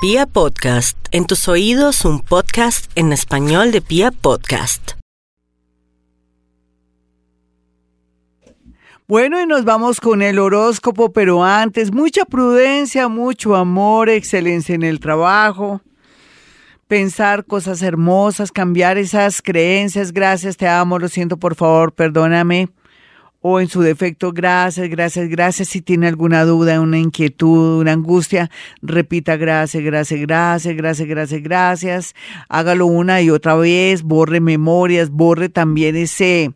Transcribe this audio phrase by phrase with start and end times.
[0.00, 4.92] Pia Podcast, en tus oídos un podcast en español de Pia Podcast.
[9.08, 14.84] Bueno, y nos vamos con el horóscopo, pero antes, mucha prudencia, mucho amor, excelencia en
[14.84, 15.82] el trabajo,
[16.86, 22.68] pensar cosas hermosas, cambiar esas creencias, gracias, te amo, lo siento, por favor, perdóname
[23.40, 25.68] o en su defecto, gracias, gracias, gracias.
[25.68, 28.50] Si tiene alguna duda, una inquietud, una angustia,
[28.82, 32.14] repita gracias, gracias, gracias, gracias, gracias, gracias.
[32.48, 36.52] Hágalo una y otra vez, borre memorias, borre también ese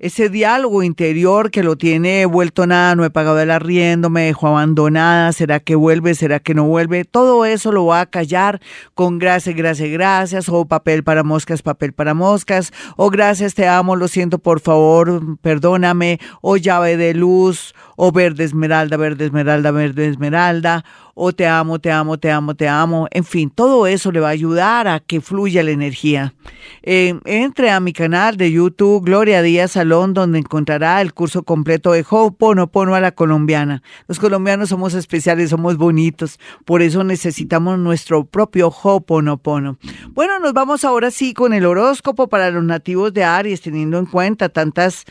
[0.00, 4.48] ese diálogo interior que lo tiene vuelto nada, no he pagado el arriendo, me dejó
[4.48, 8.60] abandonada, será que vuelve, será que no vuelve, todo eso lo va a callar
[8.94, 13.94] con gracias, gracias, gracias, o papel para moscas, papel para moscas, o gracias, te amo,
[13.94, 20.08] lo siento, por favor, perdóname, o llave de luz, o verde esmeralda, verde esmeralda, verde
[20.08, 20.84] esmeralda,
[21.22, 23.06] o te amo, te amo, te amo, te amo.
[23.10, 26.32] En fin, todo eso le va a ayudar a que fluya la energía.
[26.82, 31.92] Eh, entre a mi canal de YouTube, Gloria Díaz Salón, donde encontrará el curso completo
[31.92, 33.82] de Ho'oponopono a la colombiana.
[34.08, 39.76] Los colombianos somos especiales, somos bonitos, por eso necesitamos nuestro propio Ho'oponopono.
[40.12, 44.06] Bueno, nos vamos ahora sí con el horóscopo para los nativos de Aries, teniendo en
[44.06, 45.04] cuenta tantas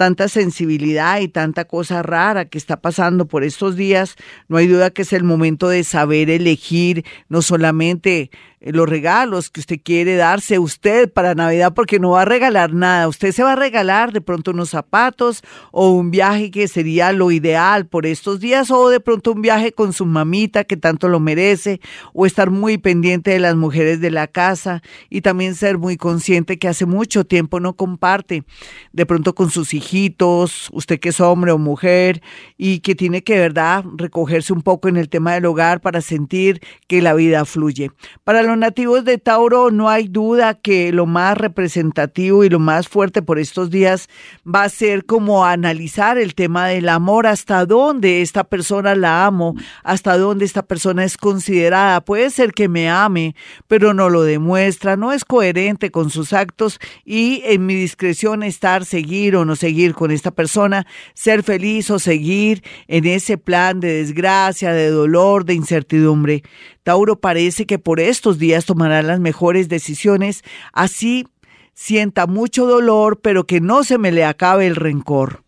[0.00, 4.16] tanta sensibilidad y tanta cosa rara que está pasando por estos días,
[4.48, 8.30] no hay duda que es el momento de saber elegir no solamente
[8.60, 13.08] los regalos que usted quiere darse usted para Navidad porque no va a regalar nada.
[13.08, 17.30] Usted se va a regalar de pronto unos zapatos o un viaje que sería lo
[17.30, 21.20] ideal por estos días o de pronto un viaje con su mamita que tanto lo
[21.20, 21.80] merece
[22.12, 26.58] o estar muy pendiente de las mujeres de la casa y también ser muy consciente
[26.58, 28.44] que hace mucho tiempo no comparte
[28.92, 32.22] de pronto con sus hijitos, usted que es hombre o mujer
[32.58, 36.60] y que tiene que, verdad, recogerse un poco en el tema del hogar para sentir
[36.86, 37.90] que la vida fluye.
[38.24, 42.88] Para los nativos de Tauro no hay duda que lo más representativo y lo más
[42.88, 44.08] fuerte por estos días
[44.44, 49.54] va a ser como analizar el tema del amor, hasta dónde esta persona la amo,
[49.84, 52.00] hasta dónde esta persona es considerada.
[52.00, 53.36] Puede ser que me ame,
[53.68, 58.84] pero no lo demuestra, no es coherente con sus actos y en mi discreción estar,
[58.84, 63.92] seguir o no seguir con esta persona, ser feliz o seguir en ese plan de
[63.92, 66.42] desgracia, de dolor, de incertidumbre.
[66.90, 70.42] Tauro parece que por estos días tomará las mejores decisiones,
[70.72, 71.28] así
[71.72, 75.44] sienta mucho dolor, pero que no se me le acabe el rencor.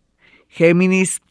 [0.47, 1.21] Géminis,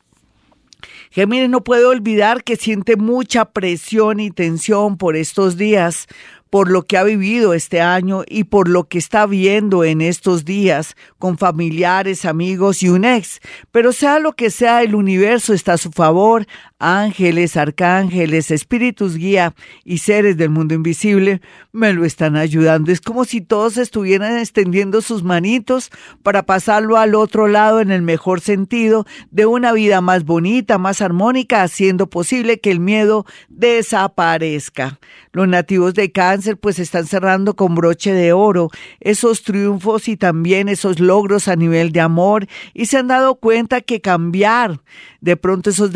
[1.10, 6.08] Géminis no puede olvidar que siente mucha presión y tensión por estos días,
[6.52, 10.44] por lo que ha vivido este año y por lo que está viendo en estos
[10.44, 13.40] días con familiares, amigos y un ex.
[13.70, 16.46] Pero sea lo que sea, el universo está a su favor,
[16.82, 19.54] ángeles, arcángeles, espíritus guía
[19.84, 21.40] y seres del mundo invisible
[21.72, 22.92] me lo están ayudando.
[22.92, 25.90] Es como si todos estuvieran extendiendo sus manitos
[26.22, 31.00] para pasarlo al otro lado en el mejor sentido de una vida más bonita, más
[31.00, 34.98] armónica, haciendo posible que el miedo desaparezca.
[35.32, 40.68] Los nativos de cáncer pues están cerrando con broche de oro esos triunfos y también
[40.68, 44.80] esos logros a nivel de amor y se han dado cuenta que cambiar
[45.20, 45.92] de pronto esos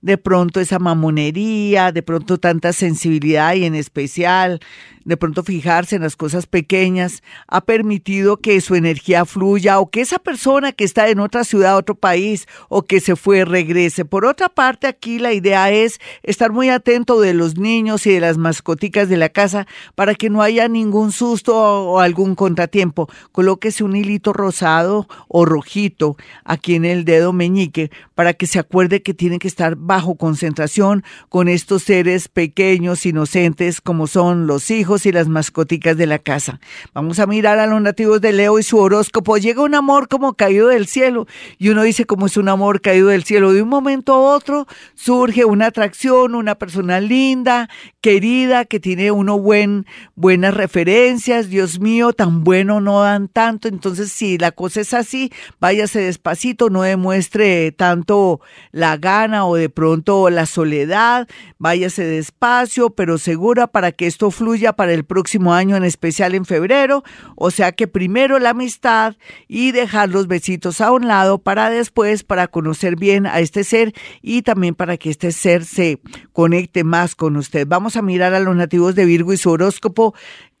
[0.00, 4.60] de pronto esa mamonería, de pronto tanta sensibilidad y en especial
[5.04, 10.00] de pronto fijarse en las cosas pequeñas, ha permitido que su energía fluya o que
[10.00, 14.04] esa persona que está en otra ciudad, otro país o que se fue regrese.
[14.04, 18.20] Por otra parte, aquí la idea es estar muy atento de los niños y de
[18.20, 23.08] las mascoticas de la casa para que no haya ningún susto o algún contratiempo.
[23.32, 29.02] Colóquese un hilito rosado o rojito aquí en el dedo meñique para que se acuerde
[29.02, 35.06] que tiene que estar bajo concentración con estos seres pequeños, inocentes, como son los hijos
[35.06, 36.60] y las mascoticas de la casa.
[36.92, 39.38] Vamos a mirar a los nativos de Leo y su horóscopo.
[39.38, 41.26] Llega un amor como caído del cielo
[41.58, 43.52] y uno dice como es un amor caído del cielo.
[43.52, 47.70] De un momento a otro surge una atracción, una persona linda,
[48.02, 51.48] querida, que tiene uno buen, buenas referencias.
[51.48, 53.68] Dios mío, tan bueno no dan tanto.
[53.68, 59.68] Entonces, si la cosa es así, váyase despacito, no demuestre tanto la gana o de
[59.68, 61.28] pronto la soledad.
[61.58, 66.44] Váyase despacio, pero segura para que esto fluya para el próximo año, en especial en
[66.44, 67.04] febrero.
[67.36, 69.14] O sea que primero la amistad
[69.46, 73.92] y dejar los besitos a un lado para después, para conocer bien a este ser
[74.20, 76.00] y también para que este ser se
[76.32, 77.66] conecte más con usted.
[77.68, 80.14] Vamos a mirar a los nativos de Virgo y su horóscopo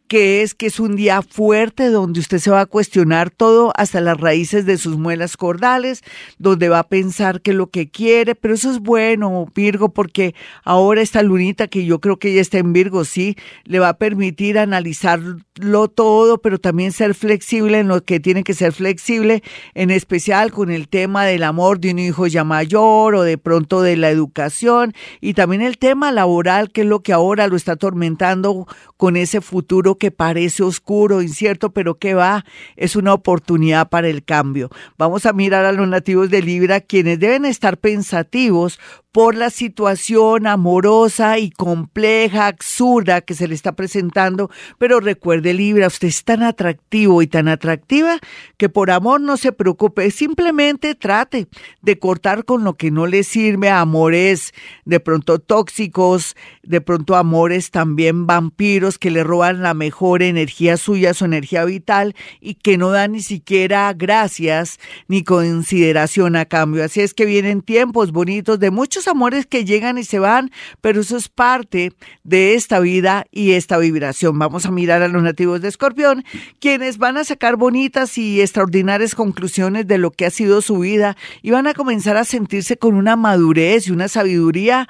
[0.08, 4.00] que es que es un día fuerte donde usted se va a cuestionar todo hasta
[4.00, 6.02] las raíces de sus muelas cordales,
[6.38, 11.00] donde va a pensar que lo que quiere, pero eso es bueno, Virgo, porque ahora
[11.00, 14.58] esta lunita que yo creo que ya está en Virgo, sí, le va a permitir
[14.58, 19.42] analizarlo todo, pero también ser flexible en lo que tiene que ser flexible,
[19.74, 23.82] en especial con el tema del amor de un hijo ya mayor o de pronto
[23.82, 27.72] de la educación y también el tema laboral, que es lo que ahora lo está
[27.72, 28.66] atormentando
[28.96, 32.44] con ese futuro que parece oscuro, incierto, pero que va,
[32.76, 34.70] es una oportunidad para el cambio.
[34.98, 38.78] Vamos a mirar a los nativos de Libra, quienes deben estar pensativos
[39.14, 44.50] por la situación amorosa y compleja, absurda que se le está presentando.
[44.76, 48.18] Pero recuerde, Libra, usted es tan atractivo y tan atractiva
[48.56, 51.46] que por amor no se preocupe, simplemente trate
[51.80, 54.52] de cortar con lo que no le sirve, amores
[54.84, 56.34] de pronto tóxicos,
[56.64, 62.16] de pronto amores también vampiros que le roban la mejor energía suya, su energía vital
[62.40, 66.82] y que no dan ni siquiera gracias ni consideración a cambio.
[66.82, 71.00] Así es que vienen tiempos bonitos de muchos amores que llegan y se van, pero
[71.00, 71.92] eso es parte
[72.22, 74.38] de esta vida y esta vibración.
[74.38, 76.24] Vamos a mirar a los nativos de Escorpión,
[76.60, 81.16] quienes van a sacar bonitas y extraordinarias conclusiones de lo que ha sido su vida
[81.42, 84.88] y van a comenzar a sentirse con una madurez y una sabiduría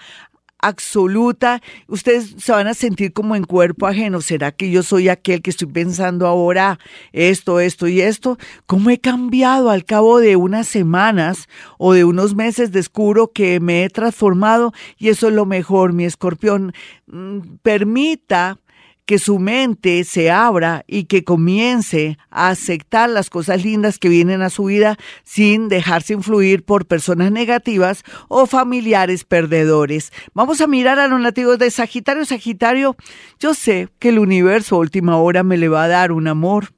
[0.64, 4.20] absoluta, ustedes se van a sentir como en cuerpo ajeno.
[4.22, 6.78] ¿Será que yo soy aquel que estoy pensando ahora
[7.12, 8.38] esto, esto y esto?
[8.66, 12.72] ¿Cómo he cambiado al cabo de unas semanas o de unos meses?
[12.72, 16.72] Descubro que me he transformado y eso es lo mejor, mi escorpión.
[17.06, 18.58] Mm, permita
[19.06, 24.42] que su mente se abra y que comience a aceptar las cosas lindas que vienen
[24.42, 30.12] a su vida sin dejarse influir por personas negativas o familiares perdedores.
[30.32, 32.24] Vamos a mirar a los nativos de Sagitario.
[32.24, 32.96] Sagitario,
[33.38, 36.72] yo sé que el universo a última hora me le va a dar un amor,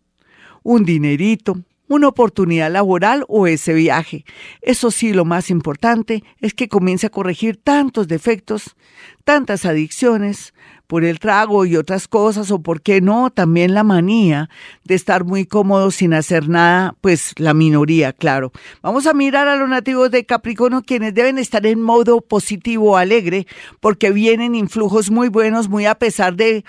[0.62, 4.25] un dinerito, una oportunidad laboral o ese viaje.
[4.61, 8.76] Eso sí, lo más importante es que comience a corregir tantos defectos,
[9.25, 10.52] tantas adicciones,
[10.87, 14.49] por el trago y otras cosas, o por qué no, también la manía
[14.85, 18.53] de estar muy cómodo sin hacer nada, pues la minoría, claro.
[18.83, 23.47] Vamos a mirar a los nativos de Capricornio, quienes deben estar en modo positivo, alegre,
[23.81, 26.65] porque vienen influjos muy buenos, muy a pesar de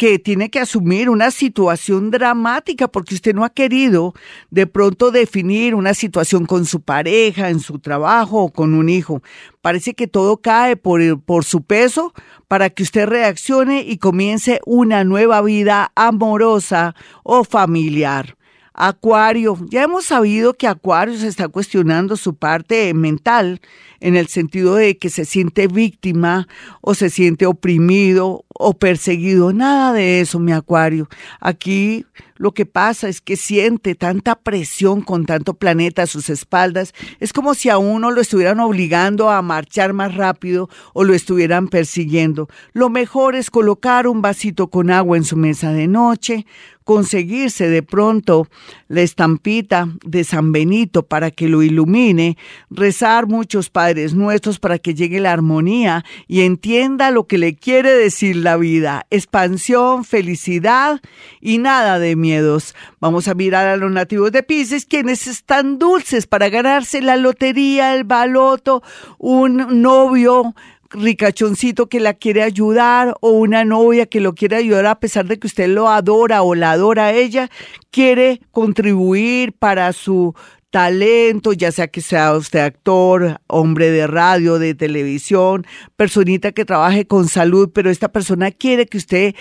[0.00, 4.14] que tiene que asumir una situación dramática porque usted no ha querido
[4.50, 9.22] de pronto definir una situación con su pareja, en su trabajo o con un hijo.
[9.60, 12.14] Parece que todo cae por, por su peso
[12.48, 18.38] para que usted reaccione y comience una nueva vida amorosa o familiar.
[18.72, 23.60] Acuario, ya hemos sabido que Acuario se está cuestionando su parte mental
[24.00, 26.48] en el sentido de que se siente víctima
[26.80, 29.52] o se siente oprimido o perseguido.
[29.52, 31.08] Nada de eso, mi Acuario.
[31.40, 32.06] Aquí
[32.36, 36.94] lo que pasa es que siente tanta presión con tanto planeta a sus espaldas.
[37.18, 41.68] Es como si a uno lo estuvieran obligando a marchar más rápido o lo estuvieran
[41.68, 42.48] persiguiendo.
[42.72, 46.46] Lo mejor es colocar un vasito con agua en su mesa de noche,
[46.84, 48.48] conseguirse de pronto
[48.88, 52.36] la estampita de San Benito para que lo ilumine,
[52.70, 53.70] rezar muchos
[54.14, 59.06] Nuestros para que llegue la armonía y entienda lo que le quiere decir la vida,
[59.10, 61.00] expansión, felicidad
[61.40, 62.74] y nada de miedos.
[63.00, 67.94] Vamos a mirar a los nativos de Pisces, quienes están dulces para ganarse la lotería,
[67.94, 68.82] el baloto,
[69.18, 70.54] un novio,
[70.90, 75.38] ricachoncito que la quiere ayudar o una novia que lo quiere ayudar a pesar de
[75.38, 77.48] que usted lo adora o la adora a ella,
[77.90, 80.34] quiere contribuir para su
[80.70, 87.06] talento, ya sea que sea usted actor, hombre de radio, de televisión, personita que trabaje
[87.06, 89.34] con salud, pero esta persona quiere que usted